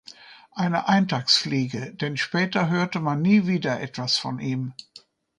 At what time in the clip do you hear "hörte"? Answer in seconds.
2.71-2.99